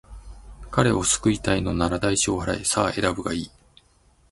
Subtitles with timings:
[0.71, 2.63] 彼を救いたいのなら、代償を払え。
[2.65, 3.51] さあ、選ぶがいい。